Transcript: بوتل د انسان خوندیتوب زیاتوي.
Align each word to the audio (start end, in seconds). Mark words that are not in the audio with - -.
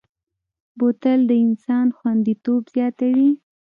بوتل 0.77 1.19
د 1.29 1.31
انسان 1.45 1.87
خوندیتوب 1.97 2.61
زیاتوي. 2.75 3.29